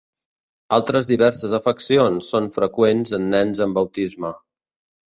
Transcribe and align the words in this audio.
Altres 0.77 1.09
diverses 1.11 1.53
afeccions 1.59 2.33
són 2.35 2.51
freqüents 2.59 3.17
en 3.21 3.31
nens 3.37 3.65
amb 3.69 3.83
autisme. 3.85 4.35